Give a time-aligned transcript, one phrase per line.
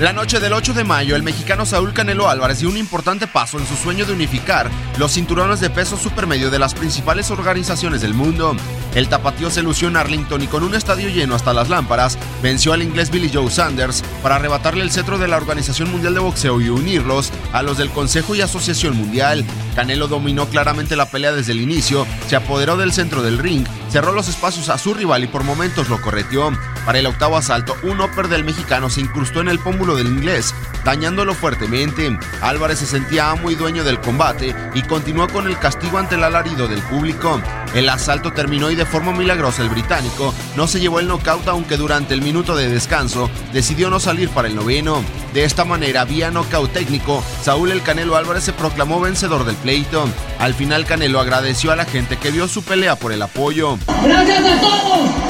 [0.00, 3.58] La noche del 8 de mayo, el mexicano Saúl Canelo Álvarez dio un importante paso
[3.58, 8.14] en su sueño de unificar los cinturones de peso supermedio de las principales organizaciones del
[8.14, 8.56] mundo.
[8.94, 12.72] El tapatío se lució en Arlington y con un estadio lleno hasta las lámparas, venció
[12.72, 16.62] al inglés Billy Joe Sanders para arrebatarle el cetro de la Organización Mundial de Boxeo
[16.62, 19.44] y unirlos a los del Consejo y Asociación Mundial.
[19.76, 24.12] Canelo dominó claramente la pelea desde el inicio, se apoderó del centro del ring, cerró
[24.12, 26.50] los espacios a su rival y por momentos lo correteó.
[26.84, 30.54] Para el octavo asalto, un upper del mexicano se incrustó en el pómulo del inglés,
[30.84, 32.18] dañándolo fuertemente.
[32.40, 36.24] Álvarez se sentía amo y dueño del combate y continuó con el castigo ante el
[36.24, 37.40] alarido del público.
[37.74, 41.76] El asalto terminó y de forma milagrosa el británico no se llevó el knockout aunque
[41.76, 45.02] durante el minuto de descanso decidió no salir para el noveno.
[45.32, 50.08] De esta manera, vía knockout técnico, Saúl El Canelo Álvarez se proclamó vencedor del pleito.
[50.38, 53.78] Al final Canelo agradeció a la gente que vio su pelea por el apoyo.
[54.02, 55.29] ¡Gracias a todos!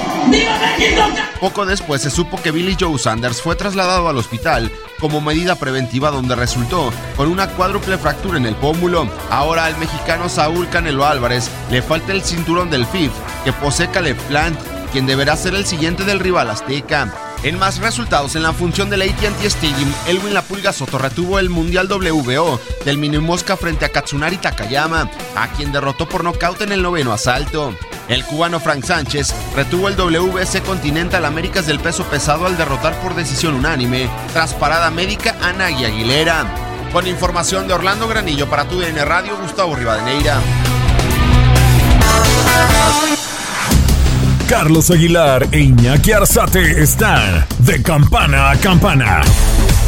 [1.40, 6.10] Poco después se supo que Billy Joe Sanders fue trasladado al hospital como medida preventiva
[6.10, 9.08] donde resultó con una cuádruple fractura en el pómulo.
[9.30, 13.10] Ahora al mexicano Saúl Canelo Álvarez le falta el cinturón del FIF
[13.44, 14.58] que posee Caleb Plant,
[14.92, 17.12] quien deberá ser el siguiente del rival azteca.
[17.42, 21.48] En más resultados, en la función del AT&T Stadium, Elwin La Pulga Soto retuvo el
[21.48, 26.72] Mundial WBO del Mini Mosca frente a Katsunari Takayama, a quien derrotó por nocaut en
[26.72, 27.74] el noveno asalto.
[28.10, 33.14] El cubano Frank Sánchez retuvo el WBC Continental Américas del peso pesado al derrotar por
[33.14, 36.44] decisión unánime, tras parada médica a Nagui Aguilera.
[36.92, 40.40] Con información de Orlando Granillo para tu DN Radio, Gustavo Rivadeneira.
[44.48, 49.20] Carlos Aguilar e Iñaki Arzate están de campana a campana.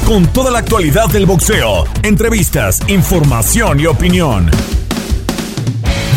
[0.06, 4.48] Con toda la actualidad del boxeo, entrevistas, información y opinión.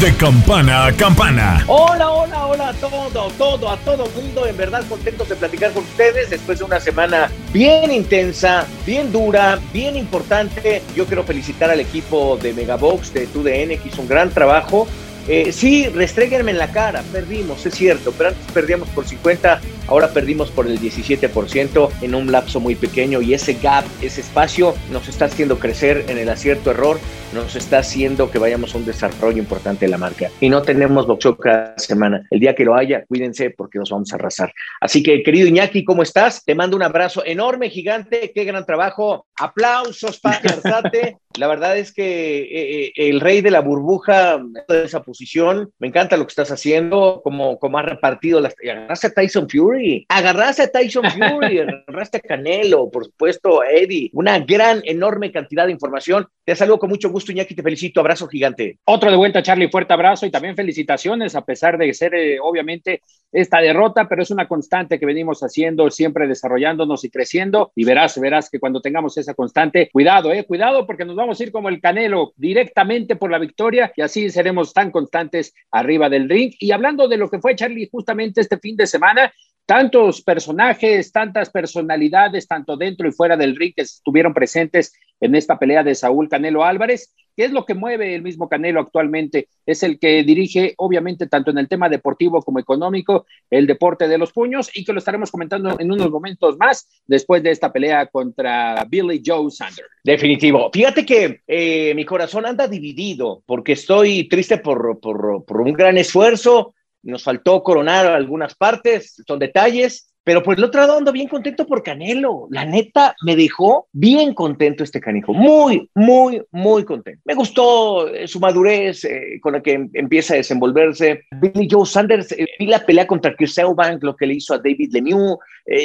[0.02, 1.64] De campana a campana.
[1.68, 4.46] Hola, hola, hola a todo, todo, a todo mundo.
[4.46, 9.58] En verdad contentos de platicar con ustedes después de una semana bien intensa, bien dura,
[9.72, 10.82] bien importante.
[10.98, 14.86] Yo quiero felicitar al equipo de Megabox de TUDN que hizo un gran trabajo
[15.28, 20.10] eh, sí, restréguenme en la cara, perdimos, es cierto, pero antes perdíamos por 50, ahora
[20.10, 25.08] perdimos por el 17% en un lapso muy pequeño y ese gap, ese espacio nos
[25.08, 27.00] está haciendo crecer en el acierto error,
[27.34, 30.30] nos está haciendo que vayamos a un desarrollo importante de la marca.
[30.40, 32.26] Y no tenemos boxeo cada semana.
[32.30, 34.54] El día que lo haya, cuídense porque nos vamos a arrasar.
[34.80, 36.46] Así que, querido Iñaki, ¿cómo estás?
[36.46, 39.26] Te mando un abrazo enorme, gigante, qué gran trabajo.
[39.38, 41.18] Aplausos, Pati Arzate.
[41.38, 45.88] La verdad es que eh, eh, el rey de la burbuja de esa posición, me
[45.88, 48.56] encanta lo que estás haciendo, como, como has repartido las...
[48.64, 54.10] Agarraste a Tyson Fury, agarraste a Tyson Fury, agarraste a Canelo, por supuesto, a Eddie,
[54.14, 56.28] una gran, enorme cantidad de información.
[56.44, 58.80] Te saludo con mucho gusto, Iñaki, te felicito, abrazo gigante.
[58.86, 63.02] Otro de vuelta, Charlie, fuerte abrazo y también felicitaciones, a pesar de ser, eh, obviamente,
[63.32, 68.20] esta derrota, pero es una constante que venimos haciendo, siempre desarrollándonos y creciendo, y verás,
[68.20, 71.52] verás que cuando tengamos esa constante, cuidado, eh, cuidado, porque nos vamos vamos a ir
[71.52, 76.54] como el Canelo directamente por la victoria y así seremos tan constantes arriba del ring.
[76.60, 79.34] Y hablando de lo que fue Charlie justamente este fin de semana,
[79.66, 85.58] tantos personajes, tantas personalidades, tanto dentro y fuera del ring que estuvieron presentes en esta
[85.58, 87.16] pelea de Saúl Canelo Álvarez.
[87.36, 89.50] ¿Qué es lo que mueve el mismo Canelo actualmente?
[89.66, 94.18] Es el que dirige, obviamente, tanto en el tema deportivo como económico, el deporte de
[94.18, 98.08] los puños y que lo estaremos comentando en unos momentos más después de esta pelea
[98.08, 99.90] contra Billy Joe Sanders.
[100.04, 100.70] Definitivo.
[100.72, 105.98] Fíjate que eh, mi corazón anda dividido porque estoy triste por, por, por un gran
[105.98, 106.74] esfuerzo.
[107.04, 111.68] Nos faltó coronar algunas partes, son detalles, pero por el otro lado ando bien contento
[111.68, 112.48] por Canelo.
[112.50, 115.34] La neta me dejó bien contento este canijo.
[115.36, 117.22] Muy, muy, muy contento.
[117.26, 121.22] Me gustó eh, su madurez eh, con la que em, empieza a desenvolverse.
[121.40, 124.58] Billy Joe Sanders, eh, vi la pelea contra Chris Eubank, lo que le hizo a
[124.58, 125.38] David Lemieux.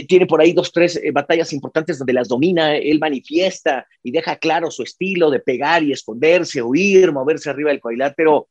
[0.09, 2.75] tiene por ahí dos, tres batallas importantes donde las domina.
[2.77, 7.81] Él manifiesta y deja claro su estilo de pegar y esconderse, huir, moverse arriba del
[7.81, 8.49] cuadrilátero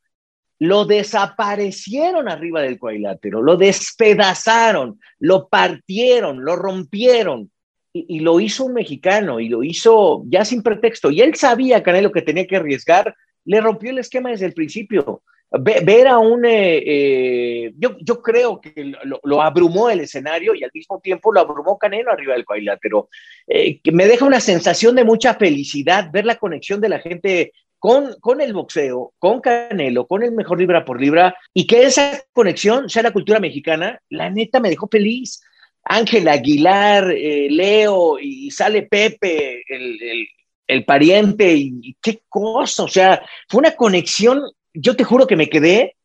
[0.60, 7.50] lo desaparecieron arriba del cuadrilátero, lo despedazaron, lo partieron, lo rompieron.
[7.92, 11.10] Y, lo hizo un mexicano y lo hizo ya sin pretexto.
[11.10, 15.22] Y él sabía, Canelo, que tenía que arriesgar, le rompió el esquema desde el principio.
[15.50, 18.92] ver a un, eh, eh, yo, yo creo que
[19.24, 23.08] lo, abrumó el escenario y al mismo tiempo lo abrumó Canelo arriba del cuadrilátero,
[23.48, 27.52] eh, que me deja una sensación de mucha felicidad ver la conexión de la gente
[27.80, 32.22] con, con el boxeo, con Canelo, con el mejor libra por libra y que esa
[32.32, 35.42] conexión sea la cultura mexicana, la neta me dejó feliz.
[35.82, 40.28] Ángel Aguilar, Leo y sale Pepe, el,
[40.68, 44.42] el pariente y qué cosa, o sea, fue una conexión
[44.74, 45.96] yo te juro que me quedé,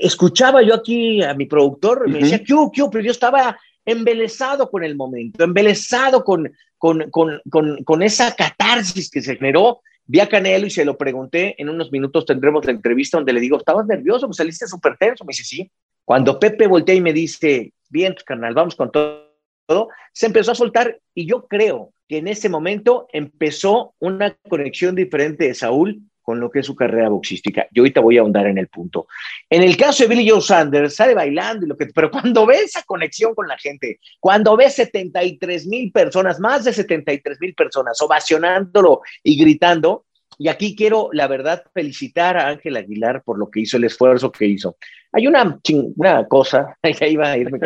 [0.00, 4.84] escuchaba yo aquí a mi productor, me decía, ¿qué, qué, pero yo estaba embelesado con
[4.84, 7.40] el momento, embelesado con, con, con,
[7.84, 9.80] con, esa catarsis que se generó.
[10.12, 13.38] Vi a Canelo y se lo pregunté, en unos minutos tendremos la entrevista donde le
[13.38, 14.26] digo, ¿estabas nervioso?
[14.26, 15.24] Pues saliste súper tenso.
[15.24, 15.70] Me dice, sí.
[16.04, 20.98] Cuando Pepe voltea y me dice, bien, canal, vamos con todo, se empezó a soltar
[21.14, 26.50] y yo creo que en ese momento empezó una conexión diferente de Saúl con lo
[26.50, 27.66] que es su carrera boxística.
[27.72, 29.06] Yo ahorita voy a ahondar en el punto.
[29.48, 32.56] En el caso de Billy Joe Sanders, sale bailando y lo que, pero cuando ve
[32.56, 38.00] esa conexión con la gente, cuando ve 73 mil personas, más de 73 mil personas
[38.00, 40.04] ovacionándolo y gritando,
[40.38, 44.32] y aquí quiero, la verdad, felicitar a Ángel Aguilar por lo que hizo, el esfuerzo
[44.32, 44.76] que hizo.
[45.12, 45.58] Hay una,
[46.28, 47.58] cosa, ahí va a irme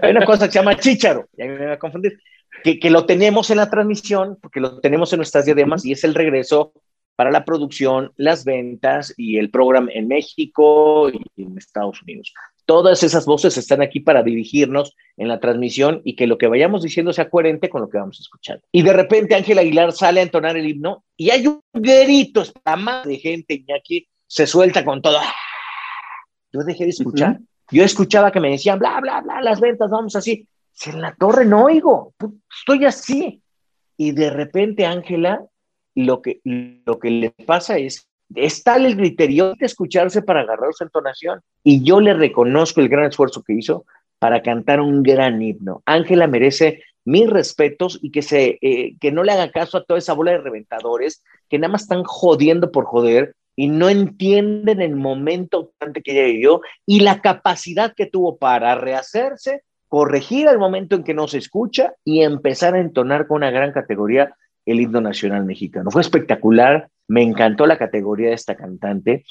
[0.00, 2.18] hay una cosa que se llama ahí me confundir,
[2.64, 6.04] que, que, lo tenemos en la transmisión, porque lo tenemos en nuestras diademas, y es
[6.04, 6.72] el regreso
[7.16, 12.32] para la producción, las ventas y el programa en México y en Estados Unidos.
[12.64, 16.82] Todas esas voces están aquí para dirigirnos en la transmisión y que lo que vayamos
[16.82, 18.62] diciendo sea coherente con lo que vamos a escuchar.
[18.70, 22.76] Y de repente Ángel Aguilar sale a entonar el himno y hay un grito, está
[22.76, 25.18] más de gente, y aquí se suelta con todo.
[26.52, 27.40] Yo dejé de escuchar.
[27.70, 30.46] Yo escuchaba que me decían, bla, bla, bla, las ventas, vamos así.
[30.72, 32.14] Si en la torre no oigo,
[32.58, 33.42] estoy así.
[33.96, 35.44] Y de repente Ángela
[35.94, 40.72] lo que, lo que le pasa es, es tal el criterio de escucharse para agarrar
[40.72, 41.40] su entonación.
[41.62, 43.84] Y yo le reconozco el gran esfuerzo que hizo
[44.18, 45.82] para cantar un gran himno.
[45.84, 49.98] Ángela merece mis respetos y que, se, eh, que no le haga caso a toda
[49.98, 54.96] esa bola de reventadores que nada más están jodiendo por joder y no entienden el
[54.96, 55.72] momento
[56.02, 61.14] que ella vivió y la capacidad que tuvo para rehacerse, corregir el momento en que
[61.14, 64.34] no se escucha y empezar a entonar con una gran categoría
[64.66, 65.90] el himno nacional mexicano.
[65.90, 69.24] Fue espectacular, me encantó la categoría de esta cantante,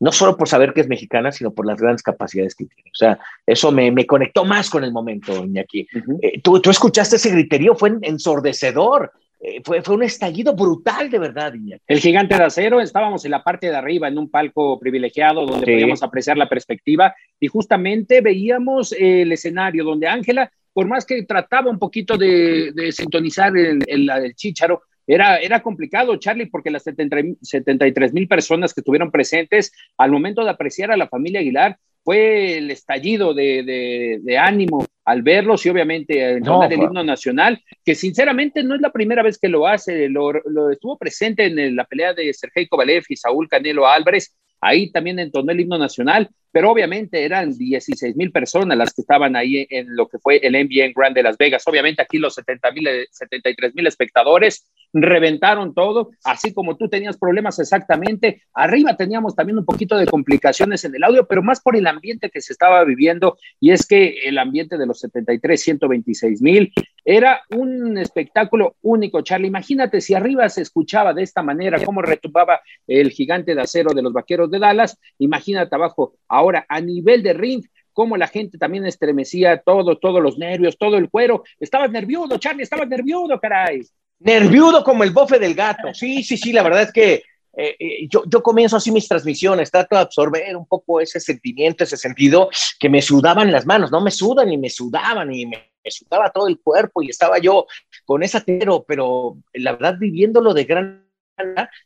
[0.00, 2.90] no solo por saber que es mexicana, sino por las grandes capacidades que tiene.
[2.90, 5.86] O sea, eso me, me conectó más con el momento, Iñaki.
[6.22, 9.12] Eh, tú, tú, escuchaste ese griterío, fue ensordecedor.
[9.40, 11.82] Eh, fue, fue un estallido brutal, de verdad, Iñaki.
[11.86, 15.66] El gigante de acero, estábamos en la parte de arriba, en un palco privilegiado donde
[15.66, 21.72] podíamos apreciar la perspectiva y justamente veíamos el escenario donde Ángela por más que trataba
[21.72, 28.12] un poquito de, sintonizar el, el, el, chícharo, era, era complicado, Charlie, porque las 73
[28.12, 32.70] mil personas que estuvieron presentes al momento de apreciar a la familia Aguilar fue el
[32.70, 38.80] estallido de, de, ánimo al verlos y obviamente el himno nacional, que sinceramente no es
[38.80, 42.68] la primera vez que lo hace, lo, lo estuvo presente en la pelea de Sergei
[42.68, 48.16] Kovalev y Saúl Canelo Álvarez, ahí también entonó el himno nacional, pero obviamente eran 16
[48.16, 51.36] mil personas las que estaban ahí en lo que fue el NBA Grand de Las
[51.36, 51.62] Vegas.
[51.66, 57.58] Obviamente aquí los 70 mil, 73 mil espectadores reventaron todo, así como tú tenías problemas
[57.58, 58.42] exactamente.
[58.54, 62.30] Arriba teníamos también un poquito de complicaciones en el audio, pero más por el ambiente
[62.30, 66.72] que se estaba viviendo, y es que el ambiente de los 73, 126 mil
[67.04, 69.48] era un espectáculo único, Charlie.
[69.48, 74.02] Imagínate si arriba se escuchaba de esta manera, cómo retumbaba el gigante de acero de
[74.02, 78.86] los vaqueros de Dallas, imagínate abajo Ahora, a nivel de ring, cómo la gente también
[78.86, 81.42] estremecía todo, todos los nervios, todo el cuero.
[81.58, 83.80] Estabas nervioso, Charlie, estabas nervioso, caray.
[84.20, 85.92] Nervioso como el bofe del gato.
[85.94, 87.22] Sí, sí, sí, la verdad es que
[87.56, 91.82] eh, eh, yo, yo, comienzo así mis transmisiones, trato de absorber un poco ese sentimiento,
[91.82, 95.72] ese sentido que me sudaban las manos, no me sudan y me sudaban y me,
[95.86, 97.66] sudaba todo el cuerpo y estaba yo
[98.04, 101.07] con esa pero, pero la verdad viviéndolo de gran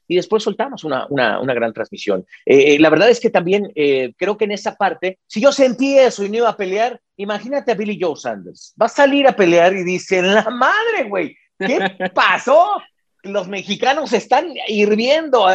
[0.09, 2.25] y después soltamos una, una, gran transmisión.
[2.47, 5.53] Eh, eh, la verdad es que también eh, creo que en esa parte, si yo
[5.53, 8.75] sentí eso y no iba a pelear, imagínate a Billy Joe Sanders.
[8.81, 11.79] Va a salir a pelear y dice, la madre, güey, ¿qué
[12.15, 12.81] pasó?
[13.23, 15.47] Los mexicanos están hirviendo.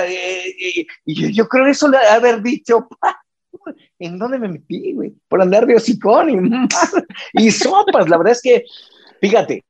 [1.06, 2.88] y yo, creo eso le haber dicho,
[4.00, 5.13] ¿en dónde me metí, güey?
[5.27, 8.10] Por andar de hocicón y, y sopas.
[8.10, 8.63] La verdad es que,
[9.20, 9.66] fíjate,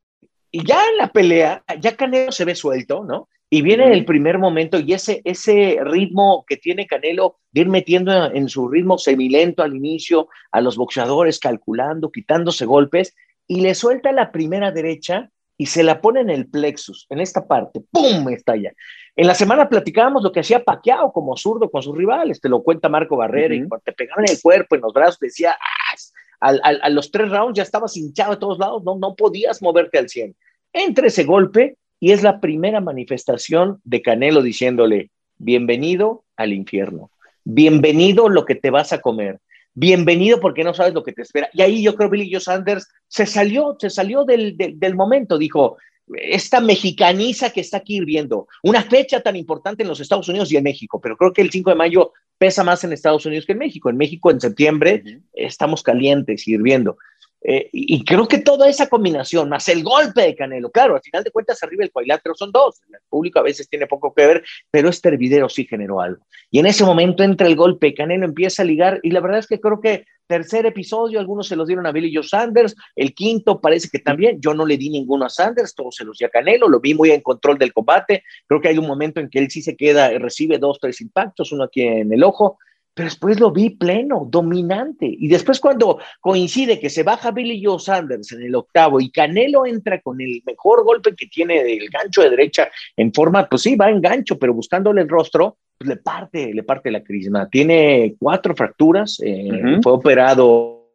[0.52, 3.30] y ya en la pelea, ya Canelo se ve suelto, ¿no?
[3.50, 8.32] Y viene el primer momento y ese, ese ritmo que tiene Canelo de ir metiendo
[8.32, 13.16] en su ritmo semilento al inicio a los boxeadores, calculando, quitándose golpes,
[13.48, 17.48] y le suelta la primera derecha y se la pone en el plexus, en esta
[17.48, 18.30] parte, ¡pum!
[18.30, 18.74] estalla.
[19.16, 22.62] En la semana platicábamos lo que hacía Paquiao como zurdo con sus rivales, te lo
[22.62, 25.96] cuenta Marco Barrera, y cuando te pegaban en el cuerpo, en los brazos, decía, ¡ah!
[26.40, 30.08] a los tres rounds ya estabas hinchado de todos lados, no, no podías moverte al
[30.08, 30.36] 100.
[30.74, 37.12] Entre ese golpe y es la primera manifestación de Canelo diciéndole, bienvenido al infierno,
[37.44, 39.40] bienvenido lo que te vas a comer,
[39.74, 41.50] bienvenido porque no sabes lo que te espera.
[41.54, 45.38] Y ahí yo creo que Billy Joe Sanders se salió, se salió del, del, momento,
[45.38, 45.78] dijo,
[46.16, 50.58] esta mexicaniza que está aquí hirviendo, una fecha tan importante en los Estados Unidos y
[50.58, 53.54] en México, pero creo que el 5 de mayo pesa más en Estados Unidos que
[53.54, 53.90] en México.
[53.90, 56.98] En México en septiembre estamos calientes y hirviendo.
[57.42, 61.24] Eh, y creo que toda esa combinación, más el golpe de Canelo, claro, al final
[61.24, 64.44] de cuentas arriba el cuadrilátero son dos, el público a veces tiene poco que ver,
[64.72, 66.26] pero este hervidero sí generó algo.
[66.50, 69.48] Y en ese momento entra el golpe, Canelo empieza a ligar, y la verdad es
[69.48, 73.62] que creo que tercer episodio, algunos se los dieron a Billy Joe Sanders, el quinto
[73.62, 76.30] parece que también, yo no le di ninguno a Sanders, todos se los di a
[76.30, 79.40] Canelo, lo vi muy en control del combate, creo que hay un momento en que
[79.40, 82.58] él sí se queda, recibe dos, tres impactos, uno aquí en el ojo,
[82.98, 85.06] pero después lo vi pleno, dominante.
[85.06, 89.68] Y después cuando coincide que se baja Billy Joe Sanders en el octavo y Canelo
[89.68, 93.76] entra con el mejor golpe que tiene del gancho de derecha en forma, pues sí,
[93.76, 97.48] va en gancho, pero buscándole el rostro, pues le parte, le parte la crisma.
[97.48, 100.90] Tiene cuatro fracturas, eh, fue operado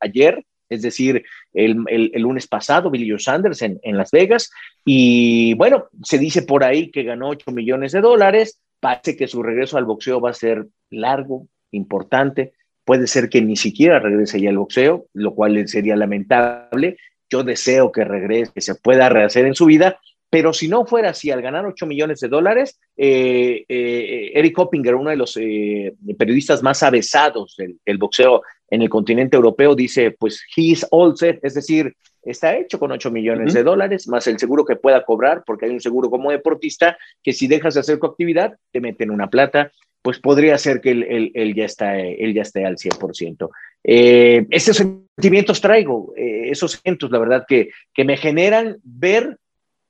[0.00, 1.22] ayer, es decir,
[1.54, 4.50] el, lunes pasado, Billy Joe Sanders en, en Las Vegas.
[4.84, 9.44] Y bueno, se dice por ahí que ganó 8 millones de dólares Parece que su
[9.44, 12.52] regreso al boxeo va a ser largo, importante.
[12.84, 16.96] Puede ser que ni siquiera regrese ya al boxeo, lo cual sería lamentable.
[17.30, 21.10] Yo deseo que regrese, que se pueda rehacer en su vida, pero si no fuera
[21.10, 25.94] así, al ganar 8 millones de dólares, eh, eh, Eric Hoppinger, uno de los eh,
[26.18, 31.38] periodistas más avesados del, boxeo en el continente europeo, dice, pues, he is all set,
[31.44, 35.42] es decir, está hecho con 8 millones de dólares, más el seguro que pueda cobrar,
[35.44, 39.10] porque hay un seguro como deportista que si dejas de hacer tu actividad, te meten
[39.10, 43.50] una plata, pues podría ser que él, ya, está, él ya esté al 100%.
[43.84, 49.36] Eh, esos sentimientos traigo, eh, esos sentimientos, la verdad, que, que me generan ver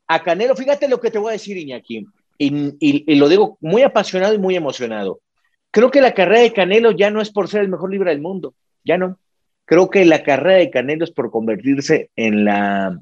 [0.08, 0.56] a Canelo.
[0.56, 2.04] Fíjate lo que te voy a decir, Iñaki,
[2.36, 5.20] y, y lo digo muy apasionado y muy emocionado.
[5.70, 8.20] Creo que la carrera de Canelo ya no es por ser el mejor libre del
[8.20, 9.18] mundo, ya no
[9.64, 13.00] Creo que la carrera de Canelo es por convertirse en la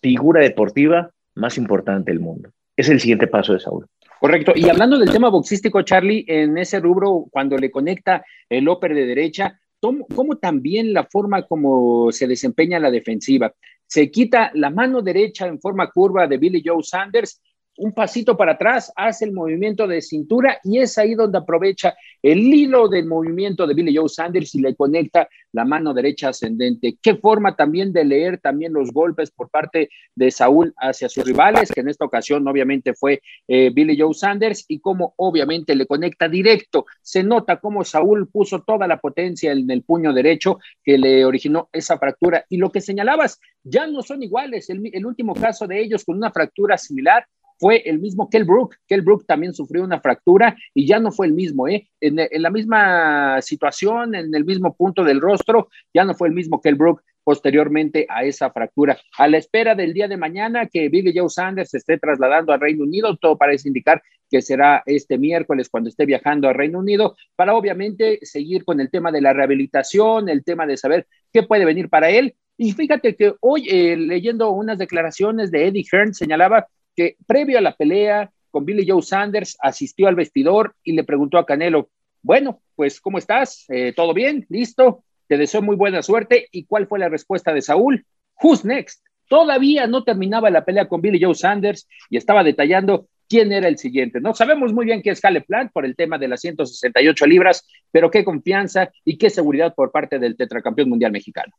[0.00, 2.50] figura deportiva más importante del mundo.
[2.76, 3.86] Es el siguiente paso de Saúl.
[4.20, 4.52] Correcto.
[4.54, 9.06] Y hablando del tema boxístico, Charlie, en ese rubro, cuando le conecta el óper de
[9.06, 13.52] derecha, ¿cómo, también la forma como se desempeña la defensiva?
[13.86, 17.40] Se quita la mano derecha en forma curva de Billy Joe Sanders
[17.78, 22.38] un pasito para atrás, hace el movimiento de cintura y es ahí donde aprovecha el
[22.38, 26.98] hilo del movimiento de Billy Joe Sanders y le conecta la mano derecha ascendente.
[27.00, 31.70] Qué forma también de leer también los golpes por parte de Saúl hacia sus rivales,
[31.72, 36.28] que en esta ocasión obviamente fue eh, Billy Joe Sanders y cómo obviamente le conecta
[36.28, 36.86] directo.
[37.02, 41.68] Se nota cómo Saúl puso toda la potencia en el puño derecho que le originó
[41.72, 42.44] esa fractura.
[42.48, 44.68] Y lo que señalabas, ya no son iguales.
[44.70, 47.26] El, el último caso de ellos con una fractura similar
[47.58, 48.76] fue el mismo Kell Brook.
[48.86, 51.88] Kell Brook también sufrió una fractura y ya no fue el mismo, ¿eh?
[52.00, 56.60] En, la misma situación, en el mismo punto del rostro, ya no fue el mismo
[56.60, 58.96] Kell Brook posteriormente a esa fractura.
[59.18, 62.60] A la espera del día de mañana que Billy Joe Sanders se esté trasladando al
[62.60, 67.16] Reino Unido, todo parece indicar que será este miércoles cuando esté viajando al Reino Unido,
[67.34, 71.64] para obviamente seguir con el tema de la rehabilitación, el tema de saber qué puede
[71.64, 72.36] venir para él.
[72.56, 77.60] Y fíjate que hoy, eh, leyendo unas declaraciones de Eddie Hearn, señalaba que previo a
[77.60, 81.90] la pelea con Billy Joe Sanders asistió al vestidor y le preguntó a Canelo,
[82.22, 83.66] bueno, pues ¿cómo estás?
[83.68, 84.46] Eh, ¿Todo bien?
[84.48, 85.04] ¿Listo?
[85.28, 86.48] Te deseo muy buena suerte.
[86.50, 88.04] ¿Y cuál fue la respuesta de Saúl?
[88.42, 89.04] Who's next?
[89.28, 93.76] Todavía no terminaba la pelea con Billy Joe Sanders y estaba detallando quién era el
[93.76, 94.20] siguiente.
[94.20, 97.66] No sabemos muy bien qué es Caleb Plant por el tema de las 168 libras,
[97.90, 101.52] pero qué confianza y qué seguridad por parte del tetracampeón mundial mexicano.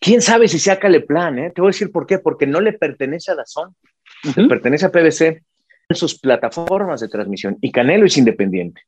[0.00, 1.38] ¿Quién sabe si sea Caleb Plant?
[1.38, 1.52] Eh?
[1.54, 3.74] Te voy a decir por qué, porque no le pertenece a Dazón
[4.48, 5.42] pertenece a PBC
[5.88, 8.82] en sus plataformas de transmisión y Canelo es independiente.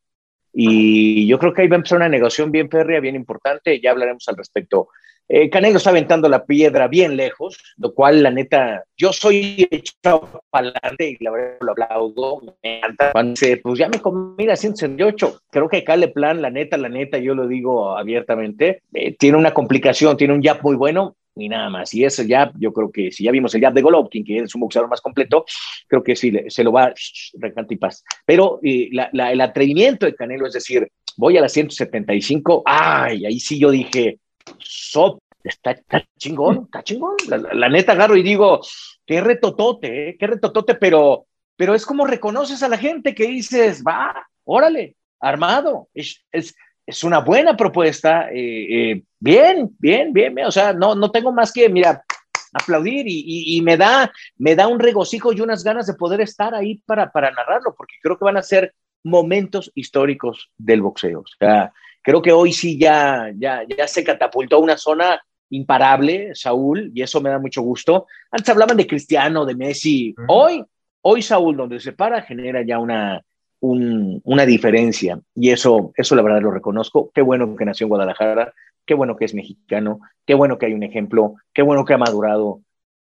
[0.53, 3.91] Y yo creo que ahí va a empezar una negociación bien férrea, bien importante, ya
[3.91, 4.89] hablaremos al respecto.
[5.29, 10.43] Eh, Canelo está aventando la piedra bien lejos, lo cual, la neta, yo soy echado
[10.49, 13.13] para adelante y la verdad lo aplaudo, me encanta.
[13.63, 17.35] Pues ya me comí la 168, creo que Cale Plan, la neta, la neta, yo
[17.35, 21.95] lo digo abiertamente, eh, tiene una complicación, tiene un jab muy bueno, ni nada más.
[21.95, 24.55] Y eso ya, yo creo que si ya vimos el jab de Golovkin, que es
[24.55, 25.45] un boxeador más completo,
[25.87, 26.93] creo que sí, se lo va
[27.35, 28.03] recante y paz.
[28.25, 33.59] Pero eh, el atrevimiento de Canelo, es decir, voy a la 175, ay, ahí sí
[33.59, 34.19] yo dije,
[34.59, 35.77] sope, está,
[36.19, 37.17] chingón, está chingón.
[37.29, 38.61] La, neta agarro y digo,
[39.05, 40.17] qué retotote, ¿eh?
[40.19, 41.27] qué retotote, pero,
[41.57, 46.55] pero es como reconoces a la gente que dices, va, órale, armado, es, es,
[46.87, 51.33] es una buena propuesta, eh, eh, bien, bien, bien, bien, o sea, no, no tengo
[51.33, 52.05] más que, mira,
[52.53, 56.81] aplaudir y, me, da, me da un regocijo y unas ganas de poder estar ahí
[56.87, 61.21] para, para narrarlo, porque creo que van a ser momentos históricos del boxeo.
[61.21, 66.35] O sea, creo que hoy sí ya, ya, ya se catapultó a una zona imparable,
[66.35, 68.07] Saúl, y eso me da mucho gusto.
[68.31, 70.15] Antes hablaban de Cristiano, de Messi.
[70.29, 70.65] Hoy,
[71.03, 73.23] hoy Saúl, donde se para, genera ya una,
[73.61, 75.21] una diferencia.
[75.35, 77.11] Y eso, eso la verdad lo reconozco.
[77.15, 78.53] Qué bueno que nació en Guadalajara,
[78.85, 81.99] qué bueno que es mexicano, qué bueno que hay un ejemplo, qué bueno que ha
[81.99, 82.61] madurado,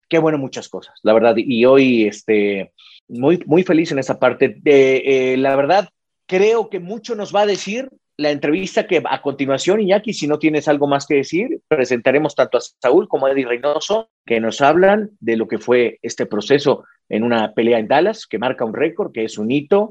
[0.10, 1.36] qué bueno muchas cosas, la verdad.
[1.38, 2.74] Y hoy, este,
[3.08, 4.56] muy, muy feliz en esa parte.
[4.62, 5.90] De, eh, la verdad,
[6.26, 10.40] creo que mucho nos va a decir la entrevista que a continuación, Iñaki, si no
[10.40, 14.60] tienes algo más que decir, presentaremos tanto a Saúl como a Eddie Reynoso, que nos
[14.60, 18.74] hablan de lo que fue este proceso en una pelea en Dallas, que marca un
[18.74, 19.88] récord, que es un hito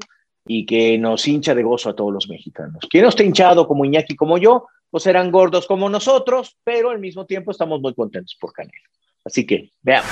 [0.51, 2.79] y que nos hincha de gozo a todos los mexicanos.
[2.89, 6.97] Quien no esté hinchado como Iñaki, como yo, pues serán gordos como nosotros, pero al
[6.97, 8.89] mismo tiempo estamos muy contentos por Canelo.
[9.23, 10.09] Así que veamos.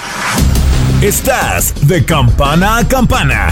[1.01, 3.51] Estás de campana a campana.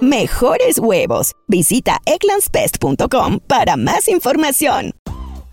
[0.00, 1.32] mejores huevos.
[1.46, 4.92] Visita eclanspest.com para más información.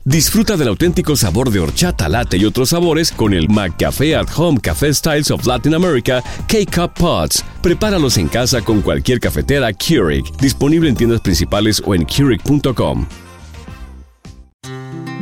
[0.07, 4.59] Disfruta del auténtico sabor de horchata, latte y otros sabores con el McCafé at Home
[4.59, 7.43] Café Styles of Latin America K-Cup Pods.
[7.63, 13.07] Prepáralos en casa con cualquier cafetera Keurig, disponible en tiendas principales o en Keurig.com.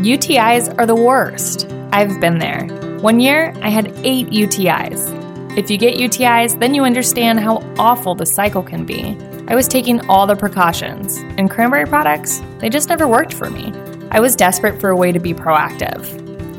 [0.04, 1.66] UTIs are the worst.
[1.94, 2.68] I've been there.
[3.02, 5.23] One year, I had eight UTIs.
[5.56, 9.16] If you get UTIs, then you understand how awful the cycle can be.
[9.48, 13.72] I was taking all the precautions, and cranberry products, they just never worked for me.
[14.10, 16.10] I was desperate for a way to be proactive.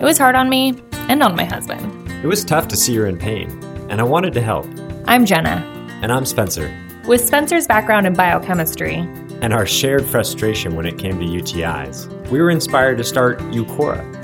[0.00, 2.08] It was hard on me and on my husband.
[2.22, 3.50] It was tough to see you're in pain,
[3.90, 4.64] and I wanted to help.
[5.06, 5.68] I'm Jenna.
[6.00, 6.72] And I'm Spencer.
[7.04, 8.98] With Spencer's background in biochemistry
[9.40, 14.23] and our shared frustration when it came to UTIs, we were inspired to start Eucora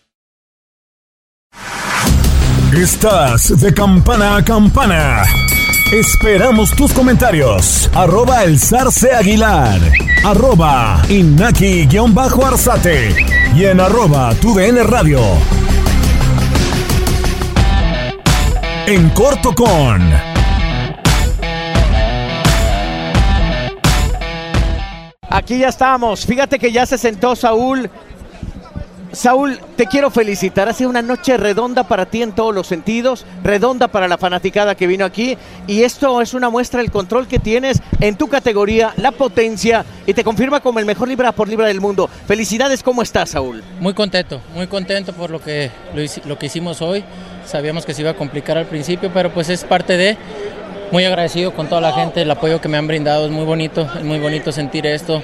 [2.75, 5.23] Estás de campana a campana.
[5.91, 7.89] Esperamos tus comentarios.
[7.93, 9.77] Arroba el zarce aguilar.
[10.23, 13.13] Arroba inaki-arzate.
[13.57, 15.19] Y en arroba tu radio.
[18.87, 20.09] En corto con...
[25.29, 26.25] Aquí ya estamos.
[26.25, 27.89] Fíjate que ya se sentó Saúl
[29.11, 30.69] Saúl, te quiero felicitar.
[30.69, 34.75] Ha sido una noche redonda para ti en todos los sentidos, redonda para la fanaticada
[34.75, 35.37] que vino aquí.
[35.67, 40.13] Y esto es una muestra del control que tienes en tu categoría, la potencia, y
[40.13, 42.09] te confirma como el mejor libra por libra del mundo.
[42.25, 43.61] Felicidades, ¿cómo estás, Saúl?
[43.79, 45.71] Muy contento, muy contento por lo que,
[46.25, 47.03] lo, que hicimos hoy.
[47.45, 50.17] Sabíamos que se iba a complicar al principio, pero pues es parte de.
[50.91, 53.25] Muy agradecido con toda la gente, el apoyo que me han brindado.
[53.25, 55.21] Es muy bonito, es muy bonito sentir esto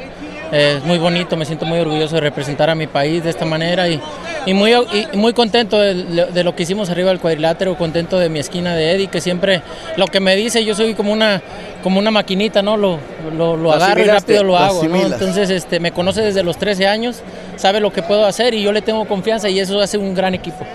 [0.52, 3.88] es muy bonito, me siento muy orgulloso de representar a mi país de esta manera
[3.90, 4.00] y,
[4.46, 8.30] y muy, y muy contento de, de, lo que hicimos arriba del cuadrilátero, contento de
[8.30, 9.62] mi esquina de Eddie, que siempre
[9.98, 11.42] lo que me dice, yo soy como una,
[11.84, 12.78] como una maquinita, ¿no?
[12.78, 13.00] Lo,
[13.36, 14.98] lo, lo agarro y rápido lo hago, ¿no?
[14.98, 17.22] Entonces este, me conoce desde los 13 años,
[17.56, 20.34] sabe lo que puedo hacer y yo le tengo confianza y eso hace un gran
[20.34, 20.66] equipo.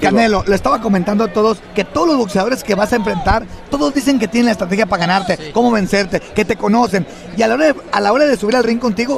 [0.00, 3.94] Canelo, le estaba comentando a todos que todos los boxeadores que vas a enfrentar, todos
[3.94, 7.06] dicen que tienen la estrategia para ganarte, cómo vencerte, que te conocen.
[7.36, 9.09] Y a la hora de, a la hora de subir al ring contigo,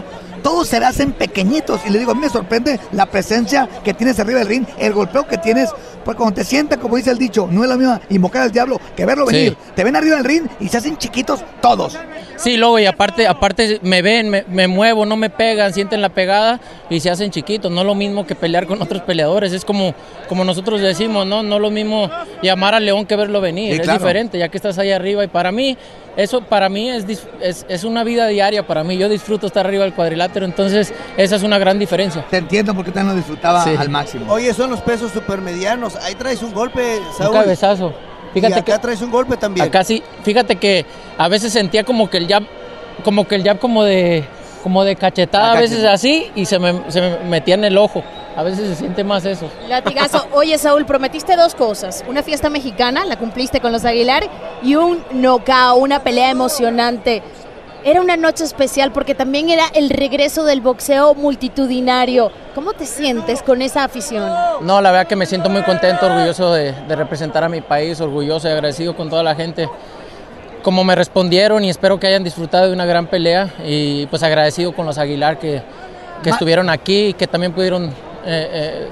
[0.42, 1.80] todos se hacen pequeñitos.
[1.86, 4.92] Y le digo, a mí me sorprende la presencia que tienes arriba del ring, el
[4.92, 5.70] golpeo que tienes.
[6.04, 8.80] Pues cuando te sientas, como dice el dicho, no es lo mismo invocar al diablo
[8.96, 9.56] que verlo venir.
[9.74, 11.96] Te ven arriba del ring y se hacen chiquitos todos.
[12.36, 16.60] Sí, luego, y aparte, aparte me ven, me, muevo, no me pegan, sienten la pegada
[16.90, 17.70] y se hacen chiquitos.
[17.70, 19.52] No es lo mismo que pelear con otros peleadores.
[19.52, 19.94] Es como,
[20.28, 21.44] como nosotros decimos, ¿no?
[21.44, 22.10] No es lo mismo
[22.42, 23.80] llamar al león que verlo venir.
[23.80, 25.22] es diferente, ya que estás ahí arriba.
[25.22, 25.78] Y para mí,
[26.16, 27.06] eso para mí es,
[27.40, 28.98] es, es, una vida diaria para mí.
[28.98, 32.24] Yo disfruto estar arriba del cuadrilátero, entonces esa es una gran diferencia.
[32.28, 34.32] Te entiendo porque también lo disfrutaba al máximo.
[34.32, 35.96] Oye, son los pesos supermedianos.
[35.96, 37.34] Ahí traes un golpe, Saúl.
[37.34, 37.94] Un cabezazo.
[38.34, 39.66] Fíjate y acá traes un golpe también.
[39.66, 40.86] Acá sí, fíjate que
[41.18, 42.44] a veces sentía como que el jab,
[43.04, 44.24] como que el jab como de,
[44.62, 48.02] como de cachetada, a veces así, y se me, se me metía en el ojo.
[48.36, 49.50] A veces se siente más eso.
[49.68, 50.26] Latigazo.
[50.32, 52.04] Oye, Saúl, prometiste dos cosas.
[52.08, 54.24] Una fiesta mexicana, la cumpliste con los Aguilar,
[54.62, 57.22] y un knockout, una pelea emocionante.
[57.84, 62.30] Era una noche especial porque también era el regreso del boxeo multitudinario.
[62.54, 64.30] ¿Cómo te sientes con esa afición?
[64.60, 68.46] No, la verdad que me siento muy contento, orgulloso de, representar a mi país, orgulloso
[68.46, 69.68] y agradecido con toda la gente
[70.62, 74.72] como me respondieron y espero que hayan disfrutado de una gran pelea y pues agradecido
[74.72, 75.60] con los Aguilar que,
[76.22, 77.92] que estuvieron aquí y que también pudieron
[78.24, 78.88] eh,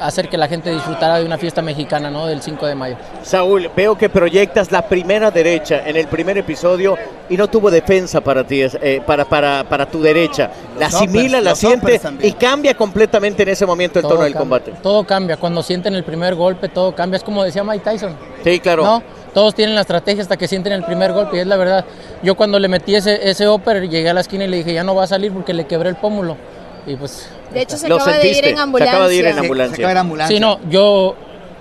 [0.00, 2.26] hacer que la gente disfrutara de una fiesta mexicana, ¿no?
[2.26, 2.96] Del 5 de mayo.
[3.22, 6.96] Saúl, veo que proyectas la primera derecha en el primer episodio
[7.28, 10.50] y no tuvo defensa para ti, eh, para, para, para tu derecha.
[10.78, 14.72] la asimila, la siente y cambia completamente en ese momento el tono del combate.
[14.82, 17.18] Todo cambia, cuando sienten el primer golpe, todo cambia.
[17.18, 18.16] Es como decía Mike Tyson.
[18.42, 18.82] Sí, claro.
[18.82, 19.02] ¿no?
[19.34, 21.84] Todos tienen la estrategia hasta que sienten el primer golpe y es la verdad.
[22.22, 24.82] Yo cuando le metí ese, ese upper, llegué a la esquina y le dije, ya
[24.82, 26.36] no va a salir porque le quebré el pómulo.
[26.86, 28.92] Y pues de hecho, se acaba de ir en ambulancia.
[28.92, 30.36] Se acaba de ir en ambulancia.
[30.36, 31.16] Sí, no, yo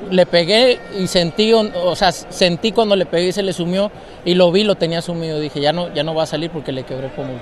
[0.09, 3.91] le pegué y sentí, o sea, sentí cuando le pegué y se le sumió
[4.25, 5.39] y lo vi, lo tenía sumido.
[5.39, 7.33] Dije, ya no, ya no va a salir porque le quebré como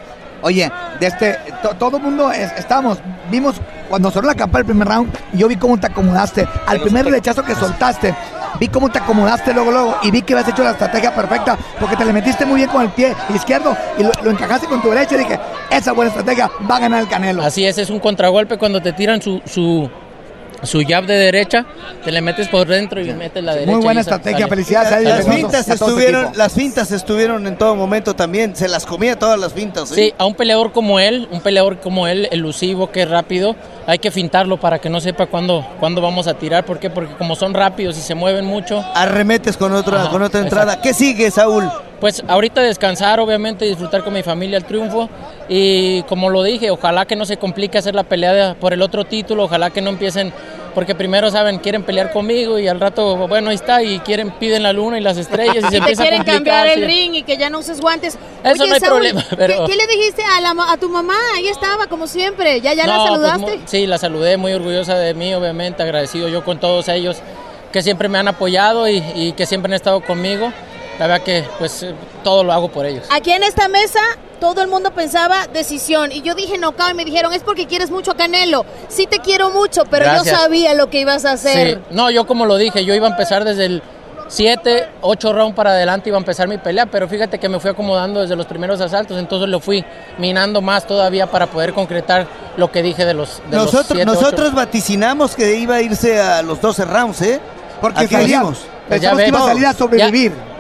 [0.42, 1.38] Oye, de este,
[1.80, 3.00] todo el mundo estábamos,
[3.32, 3.56] vimos
[3.90, 6.48] cuando sonó la campana el primer round, y yo vi cómo te acomodaste.
[6.68, 8.14] Al primer rechazo que soltaste,
[8.60, 11.96] vi cómo te acomodaste luego, luego, y vi que habías hecho la estrategia perfecta, porque
[11.96, 15.16] te le metiste muy bien con el pie izquierdo y lo, encajaste con tu derecha
[15.16, 15.40] y dije,
[15.72, 17.44] esa buena estrategia va a ganar el Canelo.
[17.44, 19.90] Así es, es un contragolpe cuando te tiran su, su,
[20.64, 21.66] su jab de derecha,
[22.04, 23.72] te le metes por dentro y metes la derecha.
[23.72, 28.68] Muy buena estrategia, felicidades Las fintas, estuvieron, las fintas estuvieron en todo momento también, se
[28.68, 29.90] las comía todas las fintas.
[29.90, 34.00] Sí, a un peleador como él, un peleador como él, elusivo, que es rápido, hay
[34.00, 36.66] que fintarlo para que no sepa cuándo, cuándo vamos a tirar.
[36.66, 36.90] ¿Por qué?
[36.90, 38.84] Porque como son rápidos y se mueven mucho.
[38.96, 40.82] Arremetes con otra, con otra entrada.
[40.82, 41.70] ¿Qué sigue, Saúl?
[42.00, 45.10] Pues ahorita descansar, obviamente, disfrutar con mi familia el triunfo.
[45.50, 49.06] Y como lo dije, ojalá que no se complique hacer la pelea por el otro
[49.06, 50.32] título, ojalá que no empiecen,
[50.76, 54.62] porque primero saben, quieren pelear conmigo y al rato, bueno, ahí está, y quieren, piden
[54.62, 57.50] la luna y las estrellas y, se a quieren cambiar el ring y que ya
[57.50, 58.18] no uses guantes.
[58.44, 59.26] Eso no hay problema.
[59.36, 59.66] Pero...
[59.66, 61.16] ¿qué, le dijiste a, a tu mamá?
[61.36, 63.62] Ahí estaba, como siempre, ¿ya, ya la pues, saludaste?
[63.66, 67.18] sí, la saludé, muy orgullosa de mí, obviamente, agradecido yo con todos ellos
[67.72, 70.54] que siempre me han apoyado y, y que siempre han estado conmigo
[71.00, 73.06] la verdad que pues eh, todo lo hago por ellos.
[73.12, 74.00] Aquí en esta mesa
[74.40, 77.92] todo el mundo pensaba decisión y yo dije no, y me dijeron es porque quieres
[77.92, 78.66] mucho a Canelo.
[78.88, 81.82] Sí te quiero mucho, pero yo sabía lo que ibas a hacer.
[81.92, 83.84] No, yo como lo dije, yo iba a empezar desde el
[84.28, 87.70] 7, 8 rounds para adelante iba a empezar mi pelea, pero fíjate que me fui
[87.70, 89.86] acomodando desde los primeros asaltos, entonces lo fui
[90.18, 95.36] minando más todavía para poder concretar lo que dije de los de Nosotros, nosotros vaticinamos
[95.36, 97.40] que iba a irse a los 12 rounds, ¿eh?
[97.80, 98.58] Porque creíamos.
[98.88, 100.57] Pues Pensamos que iba a salir a sobrevivir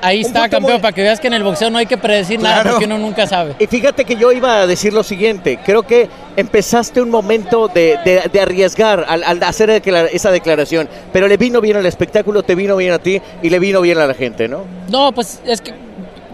[0.00, 2.70] ahí, está, campeón, para que veas que en el boxeo no hay que predecir nada
[2.70, 3.54] porque uno nunca sabe.
[3.58, 7.98] Y fíjate que yo iba a decir lo siguiente, creo que empezaste un momento de,
[8.40, 12.98] arriesgar al, hacer esa declaración, pero le vino bien al espectáculo, te vino bien a
[12.98, 14.64] ti y le vino bien a la gente, ¿no?
[14.88, 15.74] No, pues es que,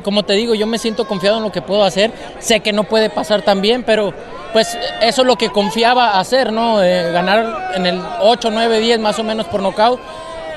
[0.02, 2.84] como te digo, yo me siento confiado en lo que puedo hacer, sé que no
[2.84, 4.12] puede pasar tan bien, pero
[4.52, 6.82] pues eso es lo que confiaba hacer, ¿no?
[6.82, 10.00] Eh, ganar en el 8, 9, 10 más o menos por nocaut